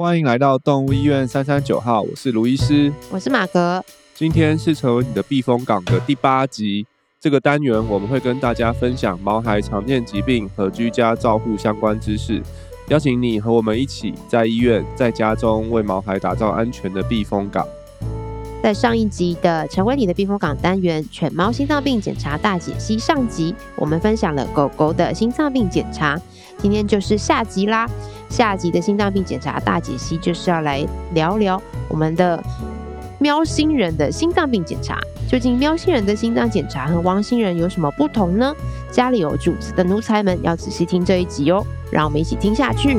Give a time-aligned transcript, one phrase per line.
[0.00, 3.84] 欢迎来到动物医院三三九号，我是卢医师，我是马格。
[4.14, 6.86] 今天是成为你的避风港的第八集。
[7.20, 12.42] 这个单元我们会跟大家分享毛孩常见疾病和居家照护相关知识，
[12.88, 17.68] 邀请你和我们一起在医院、在家中为毛孩打造安全的避风港。
[18.62, 26.18] 在上一集的成为你的避风港单元犬猫心脏病检查大解析上集，我们分享了狗狗的心脏病检查。
[26.62, 27.88] 今天就是下集啦，
[28.28, 32.42] 下集的心脏病检查大解析就是要来聊聊我们的
[33.18, 34.98] 喵星人的心脏病检查。
[35.26, 38.52] 究竟喵星人的心脏检查和汪星人有什么不同呢？
[38.90, 42.98] 家里有主子的奴才们要仔细听这一集哦，让我们一起听下去。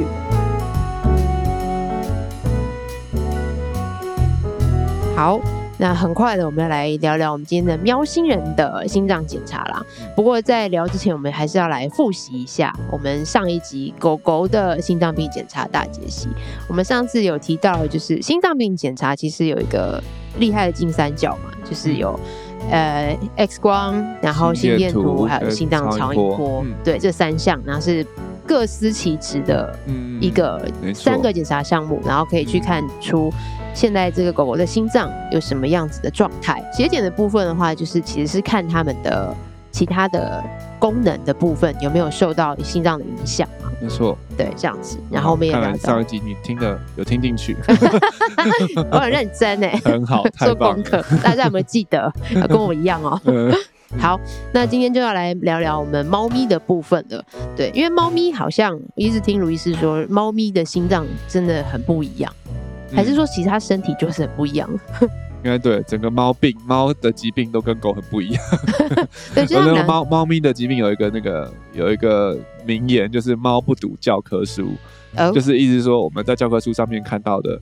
[5.13, 5.39] 好，
[5.81, 9.83] 那很快的，我们要来聊聊我们今天的喵星人的心脏检查啦。
[10.15, 16.29] 不过在聊之前，我们还是要来复习一下我们上一集狗狗的心脏病检查大解析。
[16.67, 19.99] 我们上次有提到，就是心脏病检查其实有一个
[20.37, 22.19] 厉害的金三角嘛，就是有
[22.69, 28.05] 呃 X 光，然后心电图，还有心脏超音波，对，这三项，然后是
[28.45, 29.75] 各司其职的
[30.19, 33.33] 一个三个检查项目，然后可以去看出。
[33.73, 36.63] 现在这个狗狗的心脏有什么样子的状态？
[36.73, 39.33] 血检的部分的话，就是其实是看它们的
[39.71, 40.43] 其他的
[40.79, 43.71] 功能的部分有没有受到心脏的影响嘛？
[43.81, 44.97] 没错，对，这样子。
[45.09, 47.55] 然后我们也看上一集你听的有听进去，
[48.91, 52.11] 我很认真呢， 很好，做功课，大家有没有记得？
[52.47, 53.19] 跟我一样哦。
[53.99, 54.19] 好，
[54.53, 57.23] 那今天就要来聊聊我们猫咪的部分了。
[57.57, 62.31] 对，因为猫咪好像一直听卢医师说，猫咪的心脏真的很不一样。
[62.93, 64.69] 还是说，其实它身体就是很不一样。
[65.43, 68.43] 应该对，整个猫病，猫的疾病都跟狗很不一样。
[69.33, 74.73] 对， 就那个猫猫咪的疾病有一个那个有一个名言，就是猫不读教科书，
[75.17, 77.59] 哦、就是意思说我们在教科书上面看到的，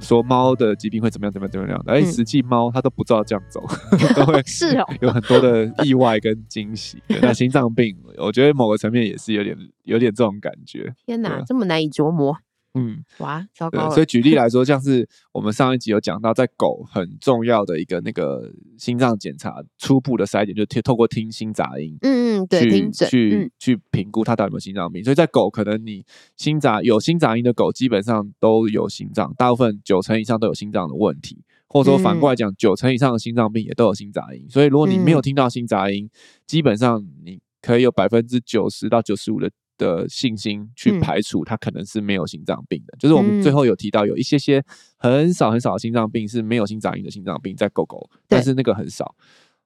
[0.00, 3.62] 说猫的疾病会怎么样怎么样怎么样，而实际猫它都不知道这样走，
[3.92, 6.96] 嗯、都会是哦，有很多的意外跟惊喜。
[7.20, 10.94] 那心脏病，我觉得某个层面也是有点有点这种感觉。
[11.04, 12.34] 天哪，这么难以琢磨。
[12.74, 13.90] 嗯，哇，糟糕。
[13.90, 25.02] 所以举例来说，像是我们上一集有讲到，在狗很重要的一个那个心脏检查初步的筛检，就透过听心杂音，嗯嗯，对，去听诊，去、嗯、去评估它到底有没有心脏病。
[25.02, 26.04] 所以在狗，可能你
[26.36, 34.46] 心杂有心杂音的狗，基本上都有心脏，大部分九成以上都有心脏的问题，或者说反过来讲，九、嗯、成以上的心脏病也都有心杂音。
[34.48, 36.10] 所以如果你没有听到心杂音，嗯、
[36.46, 39.50] 基本上你可以有百分之九十到九十五的。
[39.78, 44.62] 的信心去排除它可能是没有心脏病的，嗯、就是我们最后有提到有一些些
[44.98, 49.14] 很少很少的心脏病是没有心脏音的心脏病在狗狗，但是那个很少，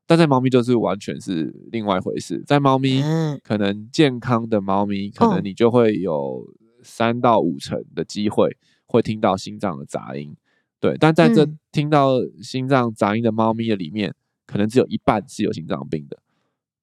[0.06, 2.42] 但在猫咪就是完全是另外一回事。
[2.46, 3.02] 在猫咪
[3.42, 6.44] 可能健康的猫咪，可能你就会有
[6.82, 8.56] 三到五成的机会
[8.86, 10.36] 会听到心脏的杂音，
[10.78, 10.96] 对。
[10.98, 14.14] 但在这听到心脏杂音的猫咪的里面，
[14.46, 16.18] 可能只有一半是有心脏病的。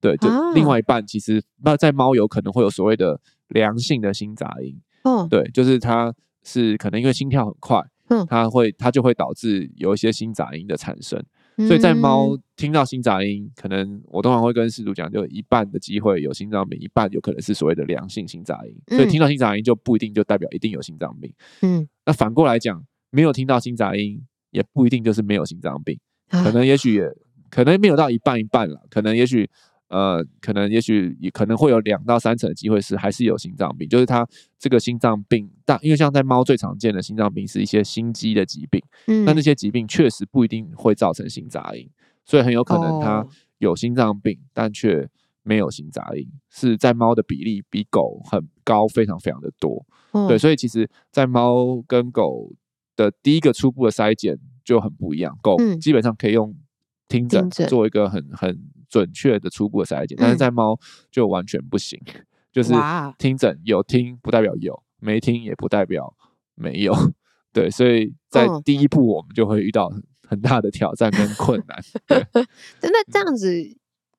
[0.01, 11.21] 对，就另外一半其实那在猫有可能会有所谓的良性的心杂音，哦，对，就是它是可能因为心跳很快，嗯，它会它就会导致有一些心杂音的产生，
[11.67, 24.21] 所以在猫听到心杂音，可能我通常会跟饲主讲，就一半的机会有心脏病，一半有可能是所谓的良性心杂音，所以听到心杂音就不一定就代表一定有心脏病，嗯，那反过来讲，没有听到心杂音
[24.51, 25.99] 也不一定就是没有心脏病，
[26.29, 27.03] 可能也许也
[27.51, 29.49] 可能没有到一半一半了，可能也许。
[29.89, 34.27] 呃，可能也许也可能会有两到三成的机会是还是有心脏病，就是它
[34.59, 41.89] 这个心脏病，但因为像在猫最常见的心脏病是一些心肌的疾病，嗯，那那些疾病确实不一定会造成心杂音，
[42.23, 43.25] 所以很有可能它
[43.57, 45.09] 有心脏病，哦、但却
[45.41, 52.53] 没有心杂音，是在猫的比例比狗很高，非常非常的多，哦、对，所以其实，在猫跟狗
[52.95, 56.56] 的第一个初步的筛检就很不一样，狗基本上可以用
[57.07, 57.50] 听诊。
[57.50, 58.69] 做一个很很。
[58.89, 60.77] 准确的初步的筛检，但是在猫
[61.11, 62.74] 就完全不行，嗯、就是
[63.18, 66.15] 听诊有听不代表有，没听也不代表
[66.56, 66.94] 没有，
[67.53, 69.89] 对，所以在第一步我们就会遇到
[70.27, 71.80] 很大的挑战跟困难。
[72.80, 73.53] 真的 这样子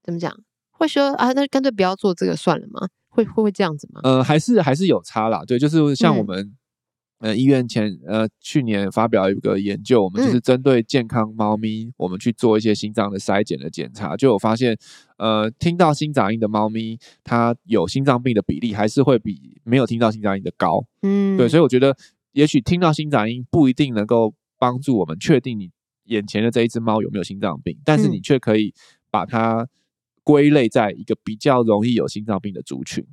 [0.02, 0.32] 怎么讲？
[0.70, 2.88] 会说啊，那干脆不要做这个算了吗？
[3.08, 4.00] 会会会这样子吗？
[4.04, 6.56] 呃，还是还是有差啦，对，就是像我们。
[7.20, 14.76] 嗯呃，医院前呃去年发表一个研究，我们就是针对健康猫咪，嗯、我们去做一些心脏的筛检的检查，就有发现，
[15.18, 20.84] 呃，听到心杂音的猫咪，它有心脏病的比例还是会比没有听到心杂音的高。
[21.02, 21.94] 嗯，对，所以我觉得，
[22.32, 25.70] 也许听到心杂音不一定能够帮助我们确定你
[26.04, 28.72] 眼前的这一只猫有没有心脏病，但是你却可以
[29.10, 29.68] 把它
[30.24, 33.04] 归类在一个比较容易有心脏病的族群。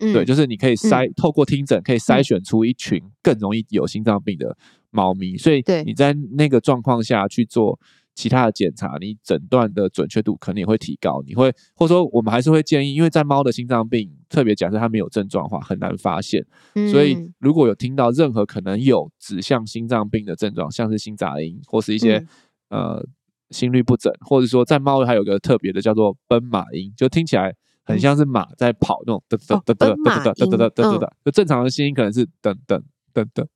[0.00, 4.56] 嗯、对，就是你可以筛、嗯、透过听诊可以筛选出一群更容易有心脏病的
[4.90, 7.78] 猫咪，所以你在那个状况下去做
[8.14, 11.22] 其他的检查，你诊断的准确度可能也会提高。
[11.26, 16.44] 你会或者说我们还是会建议，因为在猫的心脏病，特别假设它没有症状的话，很难发现。
[16.90, 22.18] 所以如果有听到任何可能有指向心脏病的症状，像是心杂音或是一些、
[22.70, 23.06] 嗯、呃
[23.50, 27.54] 心律不整，或者说在猫还有个特别的叫做奔马音，就听起来
[27.84, 32.80] 很像是马在跑那种噔噔噔噔噔噔噔噔噔噔，就正常的声音可能是噔噔
[33.12, 33.46] 噔噔。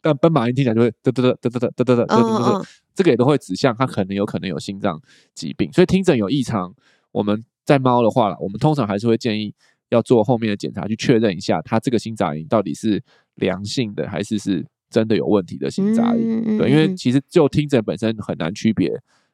[0.00, 5.00] 但奔马音听起来就会嘚嘚嘚嘚嘚嘚嘚嘚嘚嘚，这个也都会指向它可能有可能有心脏
[5.34, 6.72] 疾病，所以听诊有异常，
[7.10, 9.52] 我们在猫的话了，我们通常还是会建议
[9.88, 13.02] 要做后面的检查，去确认一下它这个心杂音到底是
[13.34, 16.58] 良性的还是是真的有问题的心杂音。
[16.58, 18.92] 对，因为其实就听诊本身很难区别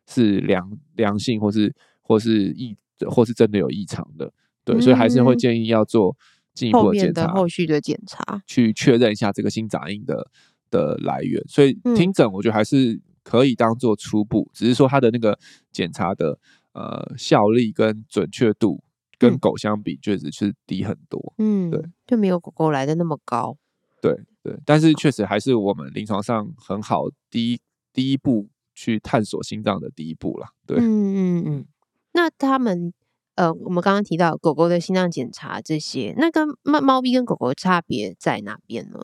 [0.09, 2.75] 是良良性或是或是异
[3.09, 4.33] 或是真的有异常的，
[4.65, 6.17] 对，所以还是会建议要做
[6.55, 10.31] 进一步的检查，后续的检查，去确认一下这个心杂音的。
[10.71, 15.39] 的来源，所以听诊我觉得还是可以当做初步，嗯、只是说它的那个
[15.71, 16.37] 检查的
[16.73, 18.83] 呃效力跟准确度
[19.17, 21.33] 跟狗相比，确实是低很多。
[21.39, 23.57] 嗯，对，就没有狗狗来的那么高。
[24.03, 27.61] 对对，但是确实还是我们临床上很好第一
[27.93, 30.49] 第一步去探索心脏的第一步啦。
[30.67, 31.67] 对，嗯嗯嗯。
[32.15, 32.93] 那他们
[33.35, 39.01] 呃，我们刚刚提到狗狗的心脏检查这些，那跟猫猫咪跟狗狗差别在哪边呢？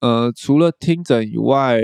[0.00, 1.82] 呃，除了听诊以外，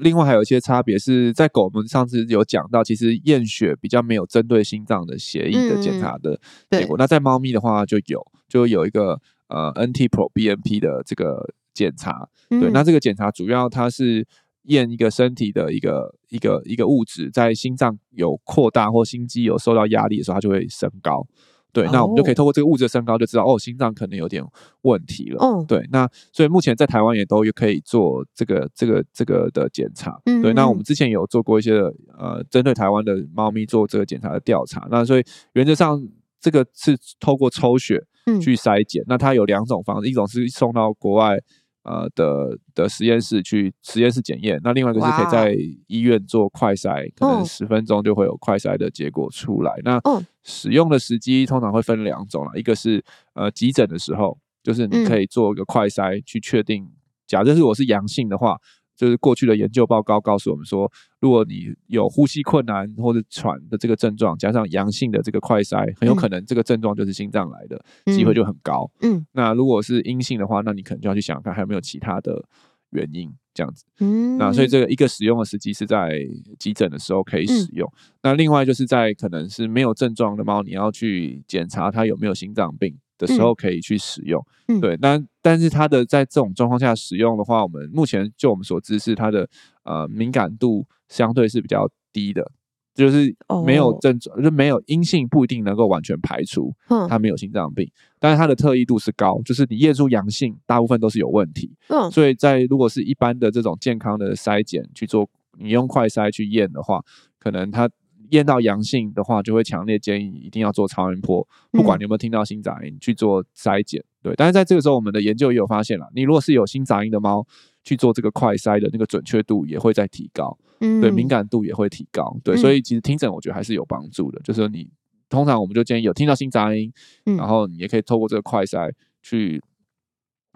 [0.00, 6.40] 另外还有一些差别是在狗，我们上次有讲到，其实验血比较没有针对心脏的血液的检查的
[6.70, 6.96] 结果。
[6.96, 12.26] 嗯、那在猫咪的话就有，就有一个呃 NT-proBNP 的这个检查。
[12.48, 14.26] 对，嗯、那这个检查主要它是
[14.66, 21.26] 验一个身体的一个一个一个物质，在心脏有扩大或心肌有受到压力的时候，它就会升高。
[21.72, 24.42] 对，那我们就可以透过这个物质的升高，就知道哦，心脏可能有点
[24.82, 25.44] 问题了。
[25.44, 30.18] 哦，对，那所以目前在台湾也都可以做这个这个这个的检查。
[30.24, 31.74] 嗯，对，那我们之前有做过一些
[32.18, 34.88] 呃，针对台湾的猫咪做这个检查的调查。
[34.90, 35.22] 那所以
[35.52, 36.02] 原则上
[36.40, 38.02] 这个是透过抽血
[38.40, 39.04] 去筛检。
[39.06, 41.38] 那它有两种方式，一种是送到国外。
[41.86, 45.56] 呃的的实验室去实验室检验，那另外一个是可以在
[45.86, 49.72] 医院做快筛，可能十分钟就会有快筛的结果出来。
[49.72, 50.00] 哦、那
[50.42, 53.02] 使用的时机通常会分两种啦，一个是
[53.34, 56.92] 呃急诊的时候，就是你可以做一个快筛去确定，嗯、
[57.26, 58.58] 假设是我是阳性的话。
[58.96, 60.90] 就是过去的研究报告告诉我们说，
[61.20, 68.90] 如果你有呼吸困难或者喘的这个症状，加上阳性的这个快筛，很有可能这个症状就是心脏来的，机会就很高。
[69.02, 72.42] 嗯，那如果是阴性的话，那你可能就要去想想看还有没有其他的
[72.90, 73.84] 原因这样子。
[74.00, 76.20] 嗯，那所以这个一个使用的时机是在
[76.58, 77.90] 急诊的时候可以使用。
[78.22, 82.96] 那另外就是在可能是没有症状的猫，你要去检查它有没有心脏病。
[83.18, 89.48] 的时候可以去使用，嗯、对，那但是它的在这种状况下使用的话，我们目前就我们所知是它的
[89.84, 92.50] 呃敏感度相对是比较低的，
[92.94, 93.34] 就是
[93.64, 96.74] 没有症状，哦、就没有阴性不一定能够完全排除
[97.08, 105.28] 它没有心脏病，嗯、但是它的特异度是高，就是你验出阳性，大部分都是有问题，嗯，所以在如果是一般的这种健康的筛检去做，
[105.58, 107.02] 你用快筛去验的话，
[107.38, 107.88] 可能它。
[108.30, 114.02] 验到阳性的话，就会强烈建议一定要做超音波，不管你有没有听到心杂音，去做筛检。
[114.22, 117.46] 对，但是在这个时候，我们的研究也有发现了，你如果是有心杂音的猫，
[117.84, 122.36] 去做这个快筛的那个准确度也会在提高，对，敏感度也会提高。
[122.42, 124.88] 对，所以其实听诊我觉得还是有帮助的，就是说你
[125.28, 126.92] 通常我们就建议有听到心杂音，
[127.24, 128.92] 然后你也可以透过这个快筛
[129.22, 129.62] 去。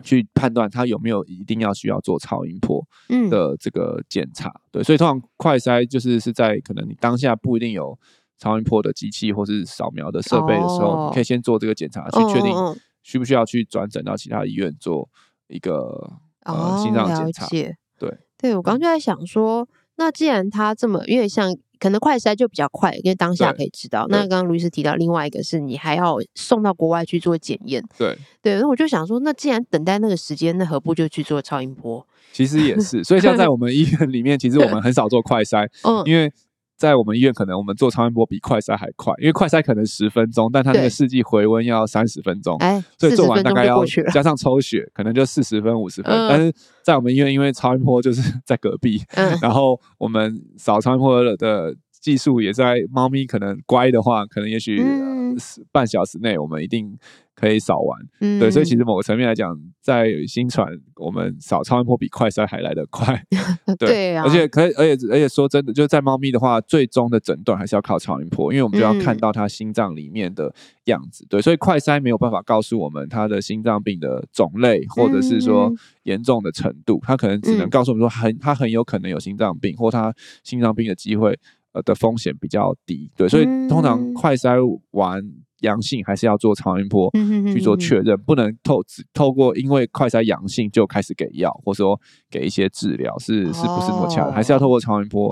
[0.03, 2.85] 去判断他有没有一定要需要做超音波
[3.31, 7.99] 的这个检查，嗯、对，所以通常快筛就是是在可能你当下不一定有
[8.39, 12.55] 超音波的机器或是扫描的设备的时候，哦、你可以先做这个检查，去确定
[13.03, 15.09] 需不需要去转诊到其他医院做
[15.49, 15.73] 一个、
[16.45, 17.47] 哦、呃心脏检查。
[17.99, 21.55] 对，对我刚刚就在想说，那既然他这么，因为像。
[21.81, 24.07] 可能快筛就比较快，因为当下可以知道。
[24.09, 27.83] 那刚刚卢医师提到另外一个是你还要送到国外去做检验。
[27.99, 32.07] 对对，那我就想说，那既然等待那个时间，那何不就去做超音波？
[32.33, 36.31] 其实也是，所以像在我们医院里面，其实我们很少做快筛， 嗯，因为。
[36.81, 43.85] 在我们医院，可能我们做超音波比快筛还快，因为快筛可能十分钟，但它那个试剂回温要三十分钟，哎，所以做完大概要
[44.15, 46.11] 加上抽血，可能就四十分五十分。
[46.11, 46.51] 嗯、但是
[46.83, 54.83] 在我们医院，因为超音波就是在隔壁，嗯、然后我们扫超音波的技术也在猫咪可能乖的话，可能也许
[55.73, 56.99] 半小时内我们一定
[57.35, 58.01] 可以扫完。
[58.21, 63.23] 嗯，对，所以其实某个层面来讲，在新传我们扫超音波比快筛还来得快。
[63.79, 71.25] 对，对啊，而且可以，而且而且说真的，就是在猫咪的话，最终的诊断还是要靠超音波，因为我们就要看到它心脏里面的样子。
[71.25, 75.73] 嗯、对，所以快筛没有办法告诉我们它的心脏病的种类，或者是说
[76.03, 80.13] 严重的程度，它可能只能告诉我们说很它很有可能有心脏病，或它
[80.45, 81.39] 心脏病的机会。
[81.73, 84.59] 呃的风险比较低，对，所以通常快筛
[84.91, 85.23] 完
[85.61, 87.11] 阳性还是要做超音波
[87.53, 92.01] 去做确认，不能透透过因为快筛阳性就开始给药，或者说
[92.31, 94.33] 给一些治疗，是是不是那么恰当？
[94.33, 95.31] 还是要透过超音波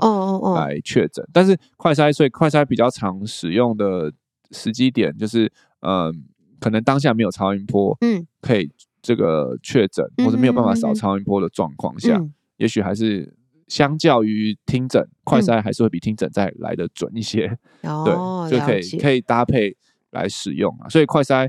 [0.55, 1.27] 来确诊。
[1.33, 4.13] 但是快筛，所以快筛比较常使用的
[4.51, 6.13] 时机点就是，呃，
[6.59, 12.23] 可能当下没有超音波，嗯，可以这个确诊，或者没有办法扫超音波的状况下，
[12.57, 13.35] 也许还是。
[13.69, 17.45] 相较于听诊，快筛还是会比听诊再来得准一些，
[17.83, 18.03] 嗯、
[18.49, 19.77] 对，就可以可以搭配
[20.09, 20.89] 来使用啊。
[20.89, 21.47] 所以快筛，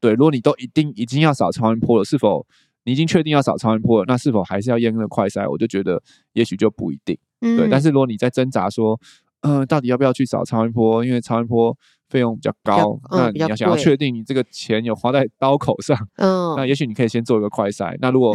[0.00, 2.44] 对，如果你都一定已经要扫超音波了，是否
[2.84, 4.04] 你已经确定要扫超音波了？
[4.08, 5.48] 那是否还是要验那个快筛？
[5.48, 6.02] 我就觉得
[6.32, 7.68] 也许就不一定，嗯、对。
[7.68, 8.98] 但是如果你在挣扎说，
[9.42, 11.04] 嗯、呃，到底要不要去扫超音波？
[11.04, 11.76] 因为超音波
[12.08, 17.94] 费用比较高，较那你要想要确定你这个钱有花在刀口上，嗯，那也许你可以先做一个快筛。
[18.00, 18.34] 那如果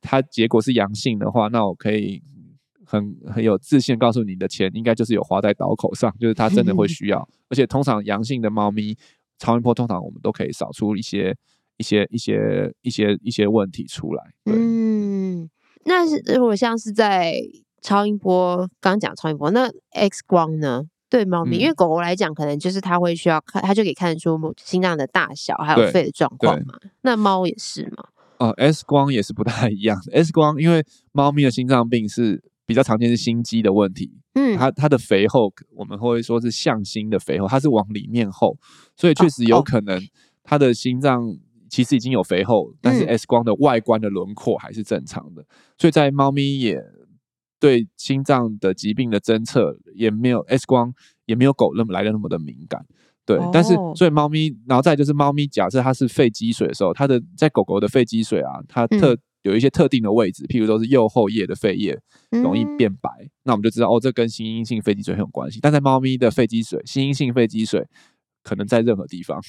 [0.00, 2.22] 它结果是阳性的话，那我可以。
[2.92, 7.26] 很很有自信，告诉你的钱应该就是有花在刀口上，就是它真的会 需要。
[7.48, 8.94] 而且通常阳性的猫咪
[9.38, 11.34] 超音波，通常我们都可以扫出一些
[11.78, 14.22] 一些一些一些一些问题出来。
[14.44, 15.48] 嗯，
[15.86, 17.34] 那如果像是在
[17.80, 20.82] 超音波，刚讲超音波，那 X 光呢？
[21.08, 26.74] 对猫咪，嗯、因为狗狗来讲，可能就是它会需要看，它就可以看得出心脏的大小，还有肺的状况嘛。
[27.00, 28.04] 那猫也是吗？
[28.38, 30.22] 哦、呃，X 光也是不太一样的。
[30.22, 32.51] X 光因为猫咪的心脏病是。
[32.64, 38.56] 比较常见是心肌的问题，嗯，它它的肥厚，我们会说是向心的肥厚，它是往里面厚，
[38.96, 40.00] 所以确实有可能
[40.44, 41.36] 它的心脏
[41.68, 46.80] 其实已经有肥厚，哦、但是 X 光的外观的轮廓还是正常的，嗯、所以在猫咪也
[47.58, 50.92] 对心脏的疾病的侦测也没有 X 光
[51.26, 52.84] 也没有狗那么来的那么的敏感，
[53.26, 53.74] 对，哦、但是。
[53.96, 59.18] 所以猫咪，然后再就是猫咪，假设它是肺积水的时候，它的在狗狗的肺积水啊，它特。
[59.44, 61.98] 嗯有一些特定的位置，譬如说是右后叶的肺叶
[62.30, 65.58] 容易变白，嗯、那我们就知道哦，这跟心因性肺积水很有关系。
[65.60, 67.84] 但在猫咪的肺积水，心因性肺积水
[68.44, 69.40] 可能在任何地方，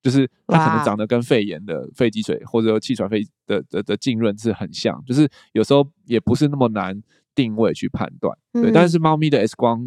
[0.00, 7.02] 就是它可能长得跟肺炎的肺积水或者说气喘肺的的的浸润是很像，就是有时候也不是那么难
[7.34, 8.38] 定位去判断。
[8.52, 9.84] 对，嗯、但是猫咪的 X 光，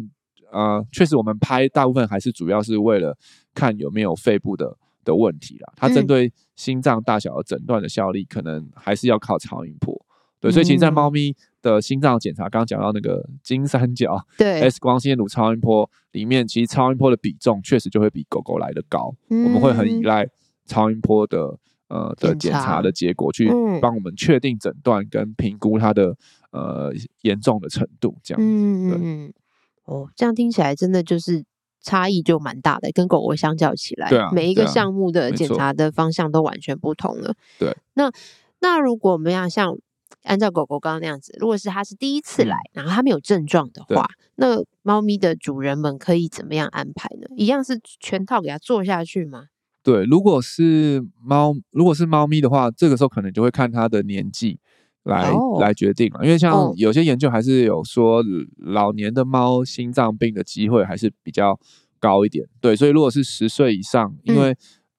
[0.52, 3.16] 呃，确实我们拍大部分还是主要是为了
[3.54, 4.76] 看有没有肺部的。
[5.08, 9.98] 的问题啦，它针对心脏大小的诊断的效力，可能还是要靠超音波。
[10.38, 19.12] 对，所以其实，在猫咪的心脏检查，刚刚讲到那个金三角，对，X 光、心电图、超音波里面，其实超音波的比重确实就会比狗狗来的高。
[19.30, 20.28] 嗯、我们会很依赖
[20.66, 23.48] 超音波的呃的检查的结果，去
[23.80, 26.14] 帮我们确定诊断跟评估它的
[26.52, 28.16] 呃严重的程度。
[28.22, 29.32] 这样子，嗯对嗯，
[29.86, 31.44] 哦，这样听起来真的就是。
[31.80, 37.34] 差异就蛮大的，跟狗狗相较起来，啊、每一个项目的检查的方向都完全不同了。
[37.58, 38.10] 对，那
[38.60, 39.76] 那如果我们要像
[40.24, 47.28] 按照狗狗刚刚那样子，如果是它是第一次来，嗯、然后它没有症状的话，那猫咪的主人们可以怎么样安排呢？
[47.36, 49.44] 一样是全套给它做下去吗？
[49.82, 54.58] 对，如果是猫，如果是猫咪的话，这个时候可能就会看它的年纪。
[55.04, 58.22] 来来决定了，因为像有些研究还是有说，
[58.58, 61.58] 老年的猫心脏病的机会还是比较
[61.98, 62.46] 高一点。
[62.60, 64.50] 对，所以如果是十岁以上，因为、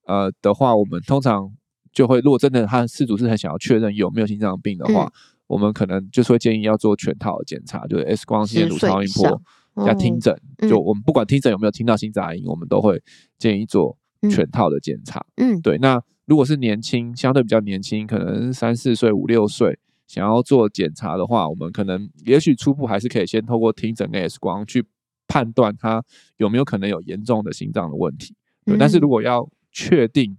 [0.07, 1.51] 嗯、呃的话，我们通常
[1.91, 5.11] 就会，如果真的他饲主是很想要确认有没有心脏病的话，嗯、
[5.45, 9.41] 我们可能就是会建议要做全套的检查，就是 X 光、心电图、超音波
[9.85, 10.35] 加听诊。
[10.57, 12.99] 嗯、就我们不管听诊有没有听到心杂音，我们都会
[13.37, 13.95] 建议做
[14.31, 15.23] 全套的检查。
[15.37, 15.77] 嗯，对。
[15.77, 19.77] 那如果是年轻，相对比较年轻，可能三四岁、五六岁。
[20.09, 24.83] 想要做检查的话，我们可能也许初步还是可以先透过听诊跟 X 光去
[25.27, 26.03] 判断他
[26.37, 28.35] 有没有可能有严重的心脏的问题。
[28.65, 30.35] 对，但是如果要确定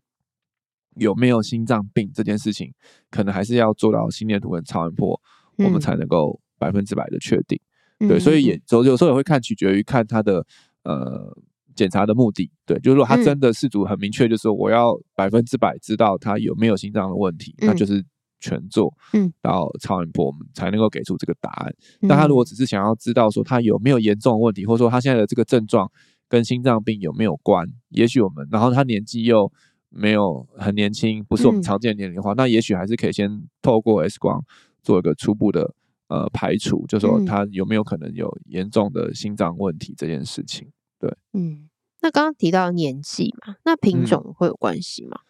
[0.97, 2.75] 有没有心脏病这件事情，
[3.11, 5.19] 可能还是要做到心电图跟超音波，
[5.59, 7.57] 我们才能够百分之百的确定。
[8.00, 10.45] 对，所以也有有时候也会看取决于看他的
[10.83, 11.33] 呃
[11.77, 12.50] 检查的目的。
[12.67, 18.05] 对，就是说他真的事主很明确，就是说我要百分之百知道他有没有心脏的问题，那就是。
[18.41, 21.75] 全做，嗯，然后超音波我们才能够给出这个答案。
[22.01, 25.91] 嗯、他如果只是想要知道说他有没有严重的问题，或者说他现在的这个症状
[26.29, 29.53] 跟心脏病有没有关，也许我们，然后他年纪又
[29.89, 34.43] 没有很年轻，不是我们常见的年龄的话，嗯、那也许还是可以先透过 X 光
[34.83, 35.75] 做一个初步的
[36.09, 40.69] 呃排除，嗯、就说他有没有可能有严重的心脏问题这件事情。
[40.99, 41.69] 对，嗯，
[42.01, 45.19] 那刚刚提到年纪嘛，那品种会有关系吗？
[45.23, 45.30] 嗯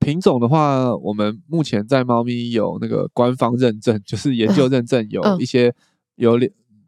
[0.00, 5.72] 品种的话，我们目前在猫咪有那个官方认证，就是研究认证，有一些
[6.16, 6.36] 有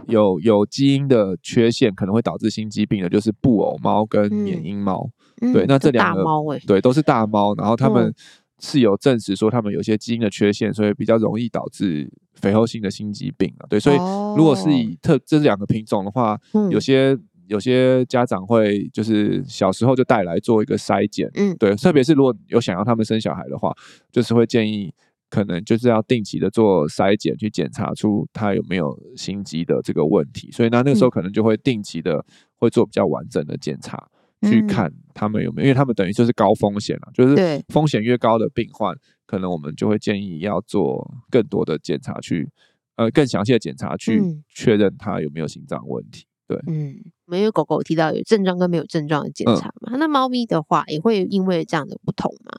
[0.07, 5.09] 有有基因的缺陷，可能会导致心肌病的，就是布偶猫跟缅因猫。
[5.43, 8.13] 嗯、对，那这两个猫、欸、对都是大猫，然后他们
[8.59, 13.67] 是有证实说他们有些基因的缺陷，所以比较容易导致肥厚性的心肌病啊。
[13.69, 13.97] 对，所以
[14.37, 16.41] 如果是以特这两个品种的话，
[16.71, 17.19] 有些。
[17.49, 23.73] 有些家长会就是小时候就带来做一个筛检，嗯，对，特别是如果有想要他们生小孩的话，
[24.11, 24.93] 就是会建议
[25.29, 30.51] 可能就是要定期的做筛检，去检查出他有没有心肌的这个问题。
[30.51, 32.25] 所以那那个时候可能就会定期的
[32.57, 34.09] 会做比较完整的检查，
[34.43, 38.95] 嗯、去看他们有没有，因为他们等于就是高风险了，就是风险越高的病患，
[39.27, 42.51] 可能我们就会建议要做更多的检查去，去
[42.97, 46.27] 呃更详细的检查去确认他有没有心脏问题。
[46.47, 46.95] 对，嗯，
[47.39, 52.53] 因为狗狗提到有症状跟没有症状的检查嘛，嗯、那猫咪的话也会因为这样的不同嘛？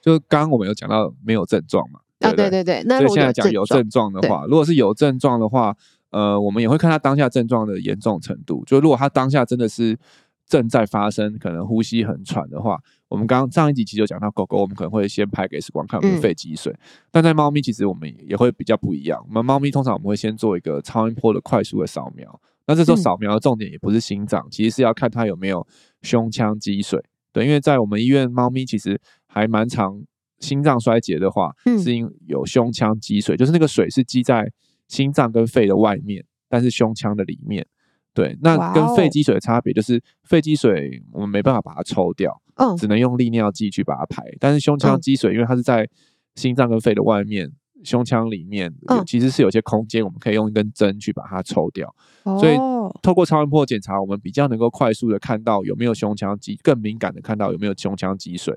[0.00, 5.76] 就刚刚我们有讲到没有症状嘛，对对，啊、对对对，那所以现在讲有症状的话，如果是有症状的话，
[6.10, 8.64] 呃，我们也会看它当下症状的严重程度。
[8.64, 9.98] 就如果它当下真的是
[10.46, 16.78] 正在发生，可能呼吸很喘的话，我们刚刚上一集其实有讲到狗狗，我们可能会先拍给 X 光看有没有肺积水，嗯、
[17.10, 19.22] 但在猫咪其实我们也会比较不一样。
[19.28, 22.40] 我们猫咪通常我们会先做一个超音波的快速的扫描。
[22.68, 25.66] 那这时候扫描的重点也不是心脏，嗯、其实是要看它有没有
[26.02, 27.02] 胸腔积水。
[27.32, 30.02] 对，因为在我们医院，猫咪其实还蛮常
[30.38, 34.52] 心脏衰竭的话，嗯、是因有胸腔积水，就是那个水是积在
[34.86, 37.66] 心脏跟肺的外面，但是胸腔的里面。
[38.12, 44.22] 对，那跟肺积水的差别就是肺积水我们没办法把它抽掉，嗯、只能用利尿剂去把它排。
[44.38, 45.88] 但是胸腔积水，因为它是在
[46.34, 47.50] 心脏跟肺的外面。
[47.84, 51.94] 胸腔里面有其实是有些空间，我们可以用一根针去把它抽掉。
[52.24, 52.56] 哦、所以
[53.02, 58.54] 透过超音波检查，我们比较能够快速的看到有没有胸腔积，更敏感的看到有没有胸腔积水，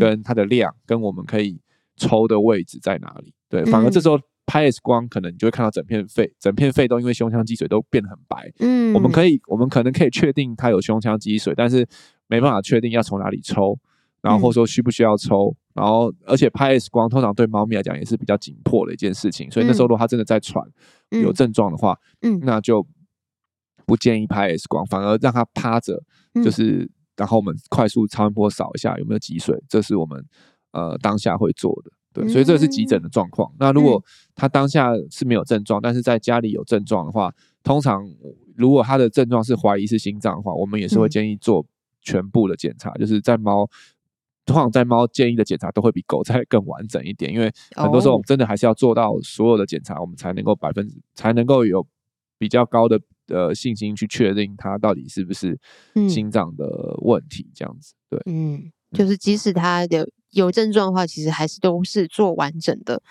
[0.00, 1.60] 跟它的量，跟我们可以
[1.96, 3.32] 抽的位置在哪里。
[3.48, 8.52] 对，反而这时候拍 X 光，可能你就会看到整片肺，整片肺都因为胸腔积水都变得很白。
[8.58, 11.86] 嗯，我们可以，我们可能可以确定它有胸腔积水，但是
[12.26, 13.78] 没办法确定要从哪里抽。
[14.20, 20.64] 然后或者说需不需要抽，然后而且拍 X 光通常对猫咪来讲也是比较紧迫的一件事情，所以那时候如果它真的在喘，
[21.10, 21.98] 有症状的话，
[22.42, 22.86] 那就
[23.84, 26.00] 不建议拍 X 光，反而让它趴着，
[26.44, 30.24] 就是然后我们快速超音波扫一下有没有积水，这是我们
[30.70, 31.90] 呃当下会做的。
[32.12, 33.52] 对，所以这是急诊的状况。
[33.58, 34.00] 那如果
[34.36, 37.32] 它当下是没有症状，但是在家里有症状的话，
[37.64, 38.08] 通常
[38.56, 41.66] 如果它的症状是怀疑是心脏的话，我们也是会建议做
[42.00, 43.68] 全部的检查，就是在猫。
[44.46, 51.86] 通常在猫建议的检查都会比狗在更完整一点，因为很多时候我们真的还是要做到所有的检查，我们才能够百分之才能够有
[52.38, 55.58] 比较高的呃信心去确定它到底是不是
[56.08, 56.66] 心脏的
[56.98, 57.94] 问题这样子。
[58.10, 63.02] 对，嗯，就是即使它的有症状的话，其实还是都是做完整的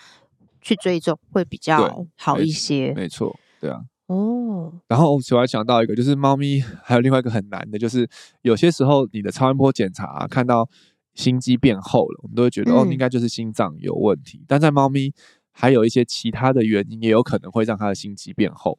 [0.60, 2.92] 去追踪会比较好一些。
[2.94, 3.80] 没错，对啊。
[4.06, 4.72] 哦。
[4.86, 8.08] 然后我还想到一个，就是猫咪还有另外一个很难的，就是
[8.42, 10.68] 有些时候你的超音波检查啊，看到。
[11.14, 14.38] 心肌变厚了，我们都会觉得哦，应该就是心脏有问题。
[14.38, 15.12] 嗯、但在猫咪
[15.52, 18.78] 还有一些其他的原因，也有可能会让它的心肌变厚。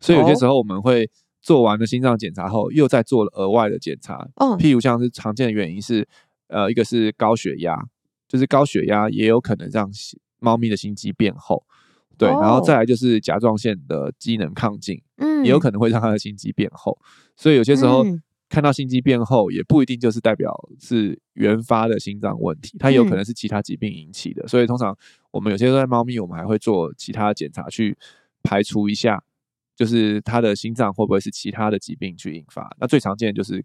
[0.00, 1.10] 所以有些时候我们会
[1.42, 4.26] 做完了心脏检查后，又再做了额外的检查。
[4.36, 6.08] 哦，譬如像是常见的原因是，
[6.48, 7.78] 呃，一个是高血压，
[8.26, 9.90] 就是高血压也有可能让
[10.40, 11.64] 猫咪的心肌变厚。
[12.16, 16.98] 对，然后再来就是甲状腺的机能亢进，嗯，也有可能会让它的心肌变厚。
[17.36, 18.04] 所以有些时候。
[18.54, 24.44] 嗯看到心肌变厚，也不一定就是代表是原发的心脏问题，它有可能是其他疾病引起的。
[24.44, 24.96] 嗯、所以通常
[25.32, 27.98] 我们有些在猫咪，我们还会做其他检查去
[28.44, 29.20] 排除一下，
[29.74, 32.70] 就是它的心脏会不会是其他的疾病去引发。
[32.78, 33.64] 那最常见的就是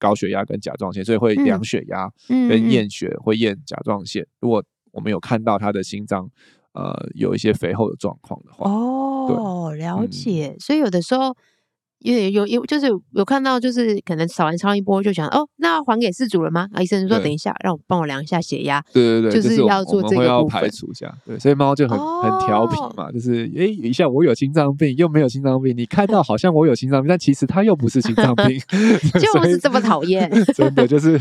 [0.00, 4.26] 高血压跟甲状腺，所以会量血压跟验血，会验甲状腺。
[4.40, 6.28] 如果我们有看到它的心脏
[6.72, 10.56] 呃有一些肥厚的状况的话，哦，对了解。
[10.56, 11.36] 嗯、所以有的时候。
[12.04, 16.68] 因为有有就是有看到，就是可能扫完超音波就想哦，那要还给事主了吗？
[16.74, 18.84] 啊，医生说等一下，让我帮我量一下血压。
[18.92, 20.26] 对对对，就是要做这个部分。
[20.26, 28.60] 要排除一下，对，所以猫就很很调皮嘛，就是诶，一下我有心脏病，又没有心脏病，你看到好像我有心脏病，但其实它又不是心脏病，
[29.18, 30.30] 就是这么讨厌。
[30.54, 31.18] 真的就是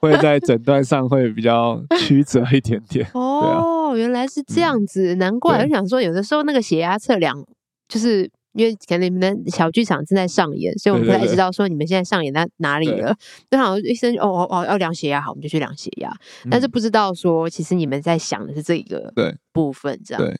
[0.00, 3.06] 会在诊断上会比较曲折一点点。
[3.14, 7.44] 哦，原来是这样子，难怪我想说，有的时候那个血压测量
[7.86, 8.28] 就是。
[8.56, 13.14] 因为可能你们的小剧场正在上演，所以我们不太知道说你们现在上演在哪里了。
[13.50, 16.10] 就好像医生哦哦哦要量血压，好，我们就去量血压。
[16.44, 19.12] 嗯、但是不知道说，其实你们在想的是这个
[19.52, 20.22] 部分，这样。
[20.22, 20.34] 对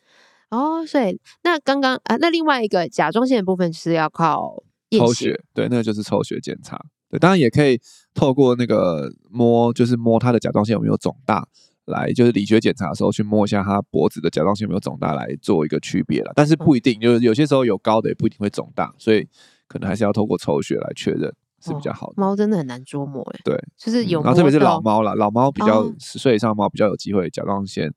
[0.50, 6.81] 哦，所以那刚刚啊，那另外一个甲状腺的部分是要靠抽血，对，那个就是抽血检查。
[7.11, 7.81] 对，当然也可以
[8.14, 11.46] 透过那个摸，就是摸他的甲状腺有没有肿大，
[11.87, 16.33] 来就是理学检查的时候去摸一下他脖子的甲状腺有没有肿大，来做一个区别了。
[16.35, 19.27] 但是不一定，就是有些时候有高的也不一定会肿大，所以
[19.66, 22.14] 可能还是要透过抽血来确认是比较好的。
[22.16, 27.92] 猫、哦、真的很难捉摸哎，对，就是有、嗯，然后特别是老猫啦，老猫比较十岁以上猫比较有机会甲状腺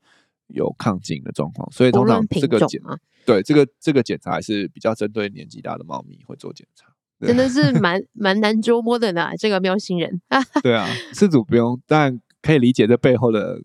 [0.47, 2.82] 有亢进的状况，所以通常这个检，
[3.25, 6.88] 对这个这个检查还是比较针对年纪大的猫咪会做检查。
[7.21, 10.21] 真的是 蛮蛮难捉摸的呢，这个喵星人。
[10.63, 13.62] 对啊，饲主不用，但可以理解这背后的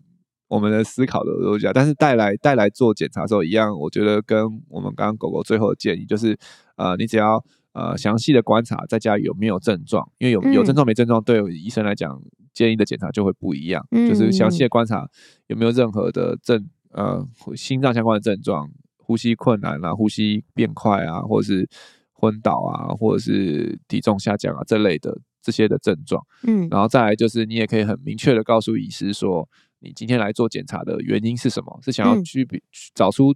[0.47, 1.67] 我们的思考的逻辑。
[1.73, 6.37] 但是带来带来做检查的时候一样，我觉得跟我们刚刚狗狗最后的建议就是，
[6.75, 12.21] 呃，你只要呃详细的观察在家有没有症状，因为有有症状没症状，对医生来讲
[12.53, 13.85] 建议的检查就会不一样。
[13.91, 15.07] 嗯、就是详细的观察
[15.47, 21.69] 有没有任何的症，呃，心脏相关的症状，呼吸困难啊，呼吸变快啊，或者是。
[22.17, 29.47] 昏倒啊，或者是体重下降啊，这类的这些的症状，嗯，然后再来就是你也可以很明确的告诉医师说，
[29.85, 31.79] 你今天来做检查的原因是什么？
[31.83, 32.45] 是想要去
[32.93, 33.33] 找出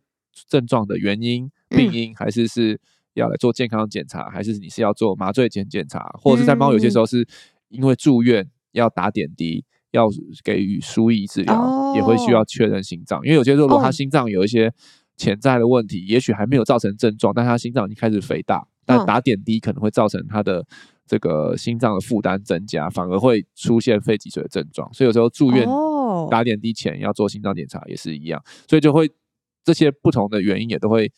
[0.49, 2.79] 症状的原因、病因，还是是
[3.13, 7.25] 要来做健康检查，还是你是要做麻醉检检查，或者是在猫有些时候是
[7.69, 10.09] 因为住院要打点滴，要
[10.43, 14.73] 给予输液治疗，也会需要确认心脏，因为有些时候如果他心脏有一些。
[15.19, 20.65] 潜在的问题，也许还没有造成症状，但他心脏已经开始肥大，但打点滴可能会造成他的
[21.05, 24.89] 这个心脏的负担增加，反而会出现肺积水的症状。
[24.93, 25.67] 所以有时候住院
[26.29, 29.09] 打点滴前要做心脏检查也是一样，所以就会
[29.63, 31.11] 这些不同的原因也都会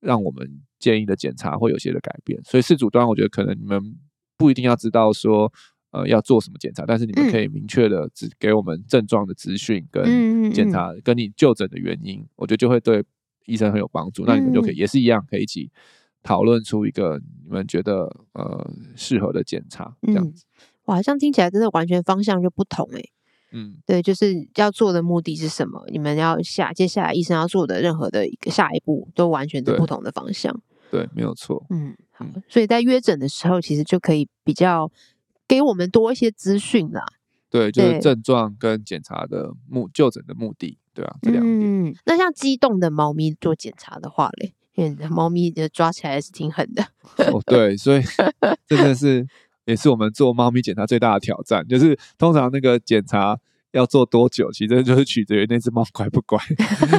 [0.00, 2.40] 让我们建议的检查会有些的改变。
[2.44, 3.96] 所以饲主端，我觉得可能你们
[4.36, 5.52] 不一定要知道说
[5.90, 13.04] 呃要做什么检查，但是你们可以明确的只给我们症状的资讯跟检查跟你就诊的原因，我觉得就会对。
[13.46, 15.70] 医生很有帮助，那你们就可以也是一样，可以一起
[16.22, 20.46] 讨论出一个你们觉得呃适合的检查，这样子。
[20.86, 23.02] 哇，这样听起来真的完全方向就不同哎。
[23.56, 25.82] 嗯，对，就是要做的目的是什么？
[25.90, 30.52] 你们要下接下来医生要做的任何的一个下一步，都完全是不同的方向。
[30.90, 31.64] 对，对，没有错。
[31.70, 34.90] 嗯，好，所以在约诊的时候，其实就可以比较
[35.46, 37.04] 给我们多一些资讯啦。
[37.48, 40.76] 对，就是症状跟检查的目就诊的目的。
[40.92, 41.86] 对啊，这两点。
[41.90, 46.82] 嗯，那像激动的猫咪做检查的话嘞，因为猫咪的抓起来是挺狠的。
[47.32, 48.02] 哦，对，所以
[48.66, 49.24] 真的是
[49.66, 53.38] 也是我们做猫咪检查最大的挑战，就是通常那个检查
[53.72, 56.38] 要做多久，其实就是取决于那只猫乖不乖。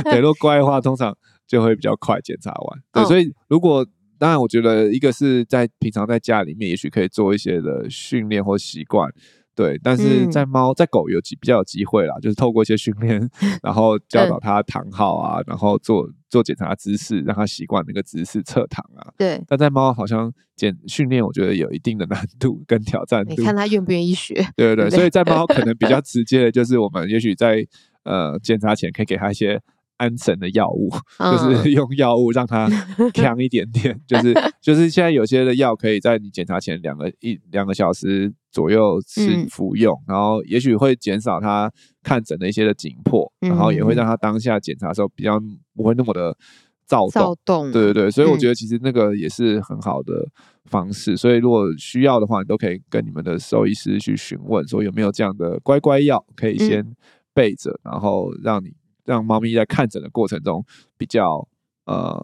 [0.06, 1.16] 对， 如果乖的话，通常
[1.48, 2.80] 就会比较快检查完。
[2.92, 3.86] 对，哦、所以如果
[4.18, 9.12] 当然，我觉得一个是在平常在家里面，也许可以做一些的训练或习惯。
[9.56, 13.30] 对，但是在猫、嗯、在狗有机比较有机会啦，就是透过一些训练，
[13.64, 19.14] 然后教导它躺好啊，嗯、然后做做检查姿势，让它习惯那个姿势侧躺啊。
[19.18, 23.34] 对，但在猫好像检训练，我觉得有一定的难度跟挑战度。
[23.36, 24.36] 你看它愿不愿意学？
[24.56, 27.66] 对对对，所以在猫可能比较 直接的就是，我们也许在
[28.04, 29.62] 呃检查前可以给它一些。
[29.98, 32.70] 安神的药物，就是 用药物让它
[33.16, 41.70] 强一点点，就是就是现在有些的药可以在你检查前两个一两个小时左右吃服用，然后也许会减少他
[42.02, 45.38] 看诊的一些的紧迫，然后也会让他当下检查的时候比较
[45.76, 46.38] 不会那么的
[46.86, 47.10] 躁动。
[47.10, 50.26] 躁动，对对对，所以我觉得其实那个也是很好的
[50.64, 51.18] 方式。
[51.18, 56.96] 所以如果需要的话，你都可以跟你们的兽医师去询问，说有没有这样的乖乖药可以先
[57.34, 58.74] 备着，然后让你。
[59.08, 60.66] 让猫咪在看诊的过程中
[60.98, 61.48] 比较
[61.86, 62.20] 呃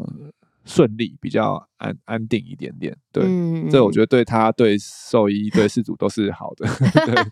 [0.65, 2.95] 顺利，比较安安定一点点。
[3.12, 6.67] 对，嗯、这我觉得对他、对兽医、对事主都是好的，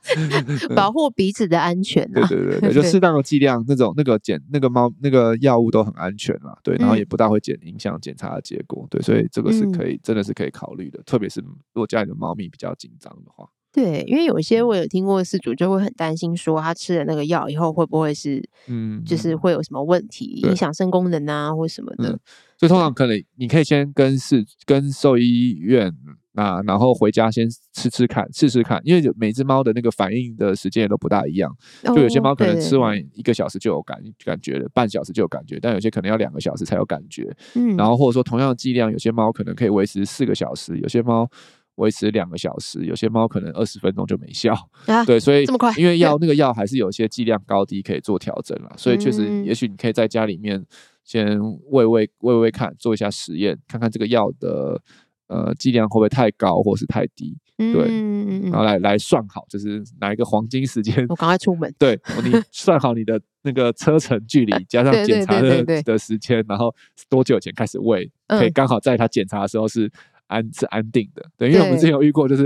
[0.75, 2.27] 保护彼此的安全、啊。
[2.27, 6.57] 对对对，对 就适当的剂量，那种那个检那个猫那个药物都很安全啦。
[6.63, 8.87] 对，然后也不大会检影响检查的结果。
[8.89, 11.01] 对，所以这个是可以，嗯、真的是可以考虑的。
[11.03, 13.47] 特别是如果家里的猫咪比较紧张的话。
[13.71, 22.09] 对，因为有一些我有听过的饲主就会很担心，说他吃了那个药以后会不会是，嗯，就是会有什么问题，影响肾功能啊，或什么的。
[22.09, 22.19] 嗯、
[22.59, 25.89] 所以通常可能你可以先跟饲跟兽医院
[26.33, 31.49] 啊，然后回家先吃吃看，试试看，因为每只猫的那个反应的时间也都不大一样。
[31.83, 37.33] 就有些猫可能吃完一个小时就有感感觉了，半小时就有感觉，但有些可能要两个小时才有感觉。
[37.55, 41.29] 嗯，然后或者说同样的剂量，有些猫可能可以维持四个小时，有些猫。
[41.75, 44.53] 维持两个小时，有些猫可能二十分钟就没效。
[44.85, 48.69] 啊、对，所以这么快，因为药那个药还是有些剂量高低可以做调整了。
[48.75, 50.61] 所以确实，也许你可以在家里面
[51.09, 51.39] 先
[51.71, 54.79] 喂喂喂喂看，做一下实验，看看这个药的
[55.27, 57.35] 呃剂量会不会太高或是太低。
[57.57, 61.73] 对，然后来来算好，就是哪一个黄金时间，我赶快出门。
[61.79, 66.71] 对，你 算好你的那个车程距离 加上检查的的时间，然后
[67.09, 69.91] 多久前开始喂，可以刚好在他检查的时候是。
[70.29, 72.43] 安是安定的，对，因为我们之前有遇过，就是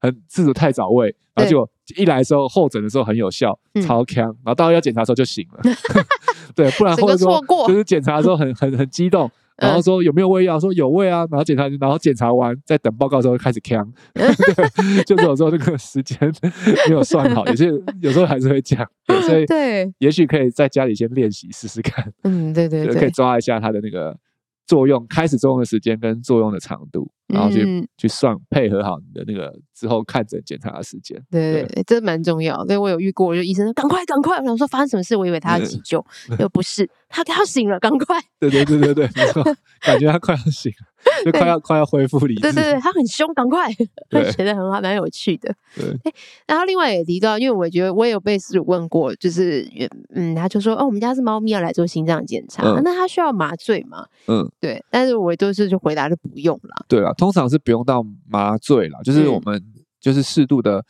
[0.00, 5.60] 很自主太早喂，然后就一来的时候候诊的时候很有效，超强，然后到要检查的时候就醒了，
[6.54, 9.30] 对，不然或者说就是检查的时候很 很很激动。
[9.56, 10.60] 然后说有没有喂药？
[10.60, 11.26] 说有喂啊。
[11.30, 16.18] 然后检查，然后检查完再等报告的时候开始呛， 对，就是有时候这个时间
[16.88, 24.14] 没有算好，有些有时候还是会这样，对，所以对，也许可以在家里先练习试试看，嗯，对对对，可以抓一下它的那个。
[24.66, 31.20] 作用开始作用的时间跟作用的长度，然后去、嗯、去算配合好你的那个之后看诊检查的时间。
[31.30, 32.64] 对对对，这蛮重要。
[32.64, 36.04] 对，我有遇过，就医生说赶快赶快，然后说发生什么事，我以为他要急救，
[36.38, 38.18] 又不是，他他醒了，赶快。
[38.38, 39.42] 对对对对对，没错，
[39.80, 40.86] 感觉他快要醒了。
[41.24, 43.70] 就 快要快要恢复理智，对对对，他很凶，赶快，
[44.10, 45.54] 他 觉得很好，蛮有趣的。
[45.76, 46.14] 对，欸，
[46.48, 49.68] 然后另外也提到，因为我觉得我也有被饲主问过，就是
[50.14, 54.04] 嗯，他就说哦，我们家是猫咪要来做心脏检查，嗯，那他需要麻醉吗？
[54.26, 56.84] 嗯，对，但是我都是就回答就不用了。
[56.88, 59.62] 对啊，通常是不用到麻醉啦，就是我们
[60.00, 60.84] 就是适度的，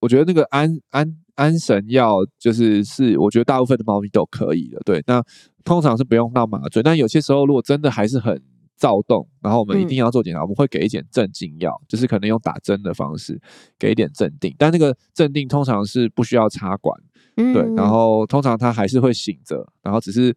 [0.00, 4.80] 我觉得那个安安安神药就是是，我觉得大部分的猫咪都可以的。
[4.84, 5.22] 对，那
[5.64, 8.40] 通常是不用到麻醉，但有些时候如果真的还是很
[8.76, 13.40] 躁动，然后我们一定要做检查，嗯、我们会给一点镇静药，就是可能用打针的方式
[13.78, 16.98] 给一点镇定，但那个镇定通常是不需要插管，
[17.36, 20.34] 嗯、对，然后通常它还是会醒着，然后只是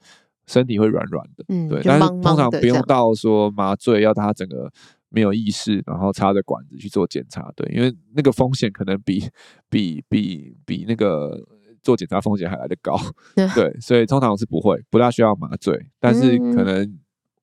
[0.48, 4.72] 身体会软软的，嗯、对，但是通常不用到说麻醉要它整个
[5.10, 9.30] 没有意识，然后插着管子去做检查，对，因为那个风险可能比
[9.70, 11.46] 比比比那个
[11.82, 12.98] 做检查风险还来得高，
[13.36, 17.00] 嗯、对，所以通常是不会不大需要麻醉，但是可能。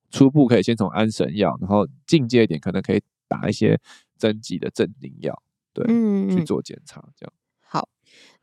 [0.09, 3.77] 初步可以先从安神药，然后进阶一点，可能可以打一些
[4.17, 7.33] 针剂的镇定药，对，嗯，去做检查，这样。
[7.59, 7.89] 好，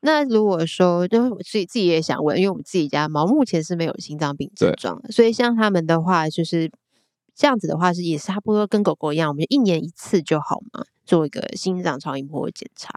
[0.00, 6.70] 那如果说，就我自己自己也想问，因为我们自己家猫目前是没有心脏病症状，所以像他们的话，就是
[7.34, 12.92] 这样子的话，是也是差不多跟狗狗一样，我们就一年一次就好嘛，做一个心脏超音波检查。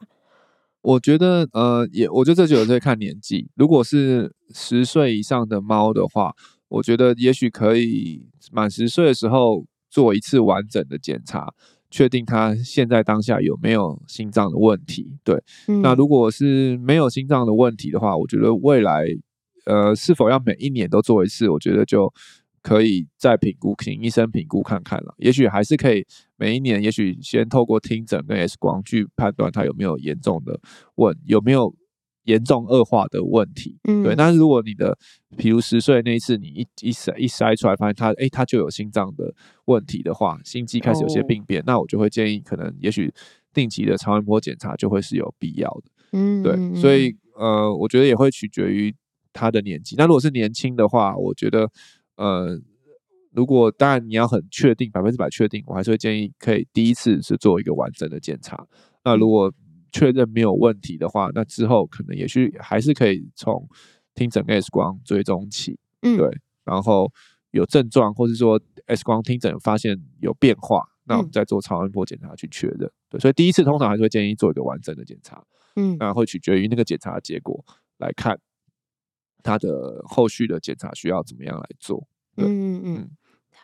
[0.82, 6.34] 我觉得，呃，也，我觉得这就有在看年纪，如果是十岁以上的猫的话。
[6.70, 11.54] 我觉得也许可以满十岁的时候做一次完整的检查，
[11.90, 15.18] 确定它现在当下有没有心脏的问题。
[15.24, 19.06] 对，嗯、那如果是没有心脏的问题的话，我觉得未来
[19.64, 22.14] 呃是否要每一年都做一次，我觉得就
[22.68, 25.16] 可以再评估，请医生评估看看了。
[25.20, 30.60] 也许还是可以每一年，也许先透过听诊跟 X 光去判断他有没有严重的
[30.96, 31.74] 问，有没有。
[32.28, 34.14] 严重恶化的问题，嗯，对。
[34.14, 34.98] 但是如果你的，
[35.38, 39.34] 比如十岁那一次，你一一筛一筛出来，发现他，哎，他就有心脏的
[39.68, 43.10] 问题的话，心肌开始有些病变，哦、那我就会建议，可能也许
[43.54, 46.76] 定期的超音波检查就会是有必要的，嗯，对。
[46.76, 48.94] 所以，呃，我觉得也会取决于
[49.32, 49.96] 他的年纪。
[49.98, 51.72] 那如果是年轻的话，我觉得，
[52.18, 52.60] 呃，
[53.32, 58.68] 如果当然你要很确定，百分之百确定，我还是会建议可以第一次是做一个完整的检查。
[59.04, 59.54] 那如果
[59.94, 63.68] 确认没有问题的话，那之后可能也许还是可以从
[64.14, 66.30] 听诊 X 光追踪起，嗯，对，
[66.66, 67.10] 然后
[67.52, 72.92] 有症状或是说 X 光听诊发现有变化，那我们再做超音波检查去确认。
[73.10, 75.42] 对，所以第一次通常还是会建议做一个完整的检查，
[75.76, 77.64] 嗯，那会取决于那个检查结果
[78.00, 78.38] 来看，
[79.44, 82.08] 他的后续的检查需要怎么样来做。
[82.38, 83.10] 嗯嗯嗯。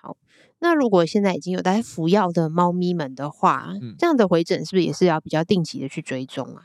[0.02, 0.18] 好，
[0.60, 6.64] 那如果现在已经有在服药的猫咪们的话，嗯、这样的回诊是不是也是要比较定期的去追踪啊？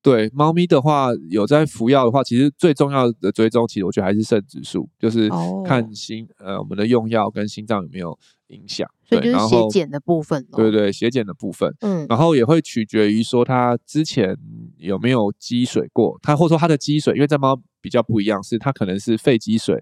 [0.00, 5.28] 对，猫咪的话有在服药的话，其实最重要的追踪，其实我觉得还是肾指数，就是
[5.66, 8.88] 看心、哦、呃我们的用药跟心脏有没有影响。
[9.04, 14.36] 所以就是血检的部分，对对，血检的部分，嗯，然后也会取决于说它之前
[14.78, 19.74] 有没有积水过，它或者说它的积水，因为这猫比较不一样，是它可能是肺积水，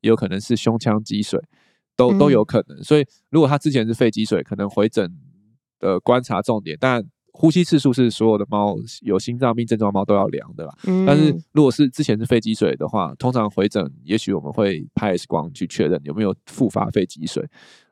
[0.00, 1.40] 也有可能是胸腔积水。
[1.96, 5.08] 都都有可能，所以如果它之前是肺积水，可能回诊
[5.78, 7.00] 的观察重点，但
[7.32, 10.74] 呼吸次数是所有的猫有心脏病症状猫都要量的啦。
[10.88, 17.44] 嗯、但是如果是之前是肺积水的话，通常回诊也许我们会拍 X 光去确认有没有复发肺积水。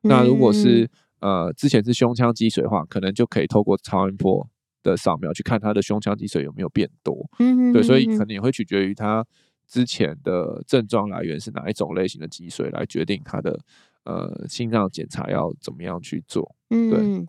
[0.02, 4.44] 嗯、那如果是呃之前是胸腔积水的话，可能就可以透过超音波
[4.82, 7.28] 的扫描去看他的胸腔积水有没有变多。
[7.38, 9.26] 嗯、对，所以可能也会取决于他
[9.66, 13.60] 之前的症状来源是哪一种类型的积水来决定他的。
[14.04, 16.56] 呃，心脏检查要怎么样去做？
[16.70, 17.26] 嗯，对，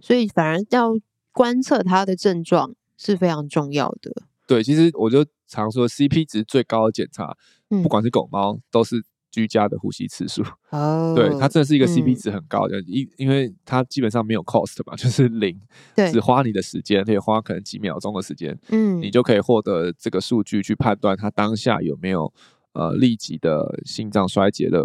[0.00, 0.90] 所以反而要
[1.30, 4.10] 观测他的症状是非常重要的。
[4.44, 7.36] 对，其实我就常说，CP 值最高的检查，
[7.70, 9.04] 嗯、不管是狗猫，都是
[9.36, 10.42] 居家的呼吸次数。
[10.70, 15.60] 哦， 对，它真的是一个 CP 值很高的，因、嗯、因为它基本上没有 cost 嘛， 就是零，
[15.94, 22.32] 对，只花你的时间，可以花可能几秒钟的时间，嗯，你就可以获得这个数据去判断它当下有没有
[22.72, 24.84] 呃立即的心脏衰竭的。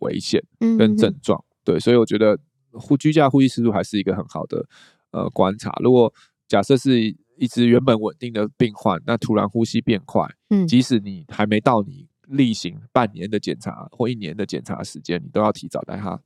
[0.00, 0.40] 危险
[0.78, 2.38] 跟症状，嗯、对，所以我觉得
[2.70, 4.64] 呼居家呼吸次数还是一个很好的
[5.10, 5.72] 呃观察。
[5.82, 6.12] 如果
[6.46, 7.00] 假设是
[7.36, 16.20] 一只原本稳定的病患，那突然呼吸变快，嗯，即使你还没到你例行半年的检查或一年的检查时间，你都要提早带他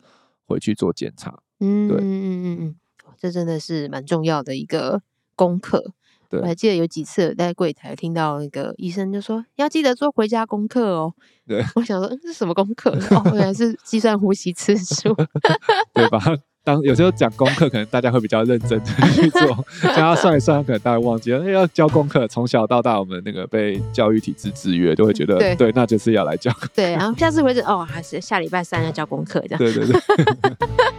[0.46, 1.42] 回去做检查。
[1.60, 2.76] 嗯，对，嗯嗯嗯嗯，
[3.18, 5.02] 这真的是蛮重要的一个
[5.34, 5.92] 功课。
[6.28, 11.14] 对，我还记得有几次在柜台听到那个医生就说要记得做回家功课哦。
[11.46, 12.90] 对， 我想说这是什么功课？
[13.14, 15.14] 哦，原来是计算呼吸次数，
[15.94, 16.18] 对吧？
[16.64, 22.26] 当有时候讲功课，可能大家会比较认真的 去做，大家算一算，可能大家忘记了要教功课。
[22.28, 26.52] 从小到大，我们那个被教育体制制约，都会觉得对，对，那就是要来教。
[26.74, 29.58] 对，然后下次回去哦，还是下礼拜三要教功课这样。
[29.58, 30.00] 对对对。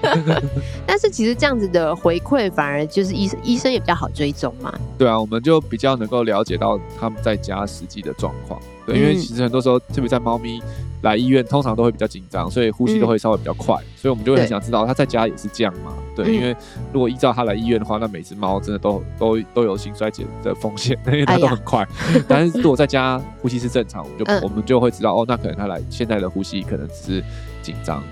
[0.86, 4.74] 但是其实这样子的回馈，反而就是医生医生也比较好追踪嘛。
[4.98, 8.60] 对啊，我们就比较能够了解到他们在家实际的状况。
[8.86, 10.62] 对，因为其实很多时候，特别在猫咪
[11.02, 15.94] 来医院，通常都会比较紧张，所以呼吸都会稍微比较快，嗯、所以我们就会很想知道它在家也是这样吗？
[16.16, 16.56] 对，对，因为
[16.92, 21.88] 如果依照它来医院的话，那每只猫真的都都都有心衰竭的风险，因为它都很快。
[22.14, 27.24] 哎、但是如果在家呼吸是正常，我们就、嗯、我们就会知道哦，那可能它来现在的呼吸可能只是
[27.62, 28.04] 紧张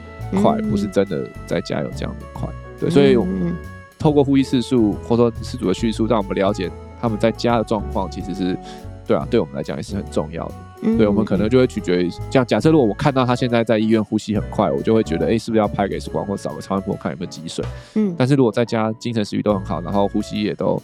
[0.42, 2.48] 快，嗯、不是真的在家有这样的快。
[2.80, 3.54] 对，所以我们
[4.00, 8.58] 透过呼吸次数或者说失主的叙述，让我们了解他们在家的状况，其实是。
[9.12, 10.54] 对啊，对我们来讲也是很重要的。
[10.84, 17.66] 嗯、对，我们可能就会取决于，这样假设如果我看到他现在在医院呼吸很快，我就会觉得，哎，是不是要拍个 X 光或扫个超音波看有没有积水？
[17.96, 18.16] 嗯。
[18.18, 20.82] 但是如果在家精神食欲都很好，然后呼吸也都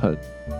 [0.00, 0.18] 很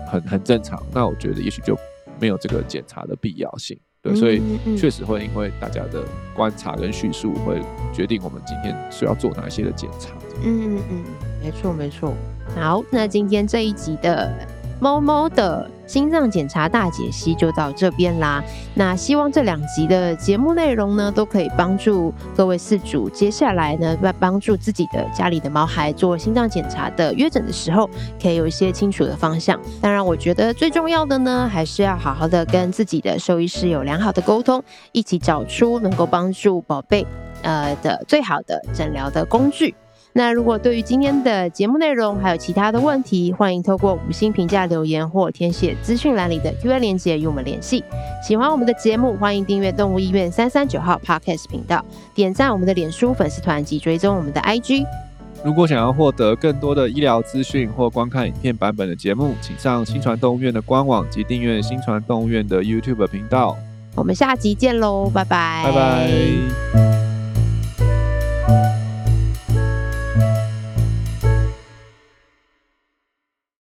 [0.09, 1.77] 很很正常，那我觉得也许就
[2.17, 3.77] 没有这个检查的必要性。
[4.01, 4.41] 对，所以
[4.77, 10.11] 确实会因为大家的观察跟叙述，会决定我们今天需要做哪些的检查。
[10.45, 11.03] 嗯嗯嗯，
[11.43, 12.13] 没错没错。
[12.55, 14.33] 好，那今天这一集的。
[14.81, 18.43] 猫猫的心脏检查大解析就到这边啦。
[18.73, 27.87] 那希望这两集的节目内容呢，都可以帮助各位饲主，接下来呢，在帮助自己的家里的毛孩做心脏检查的约诊的时候，
[28.19, 29.59] 可以有一些清楚的方向。
[29.79, 37.05] 当然，我觉得最重要的呢，还是要好好的跟自己的兽医师有良好的沟通，一起找出能够帮助宝贝
[37.43, 39.75] 呃的最好的诊疗的工具。
[40.13, 47.83] 那如果对于今天的节目内容还有其他的问题，欢迎透过五星评价留言或填写资讯栏里的 Q&A 链接与我们联系。
[48.21, 54.85] 喜欢我们的节目，欢迎订阅动物医院三三九号 Podcast 频道，点赞我们的脸书粉丝团及追踪我们的 IG。
[55.43, 63.57] 如果想要获得更多的医疗资讯或观看影片版本的节目，请上新传动物院的官网及订阅新传动物院的 YouTube 频道。
[63.95, 67.00] 我们下集见喽，拜拜，拜拜。